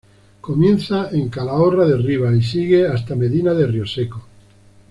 Comienza 0.41 1.11
en 1.11 1.29
Calahorra 1.29 1.85
de 1.85 1.95
Ribas 1.95 2.33
y 2.35 2.41
sigue 2.41 2.87
hasta 2.87 3.13
Medina 3.15 3.53
de 3.53 3.67
Rioseco. 3.67 4.23